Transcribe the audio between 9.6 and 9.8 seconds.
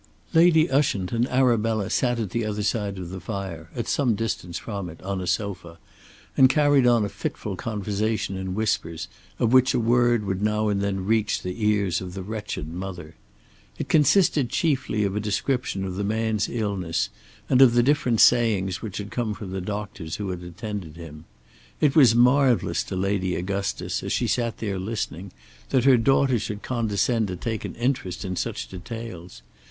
a